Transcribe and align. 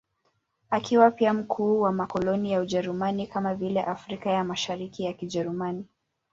Akiwa 0.69 1.11
pia 1.11 1.33
mkuu 1.33 1.81
wa 1.81 1.91
makoloni 1.91 2.51
ya 2.51 2.59
Ujerumani, 2.61 3.27
kama 3.27 3.55
vile 3.55 3.81
Afrika 3.81 4.29
ya 4.29 4.43
Mashariki 4.43 5.03
ya 5.03 5.13
Kijerumani. 5.13 5.85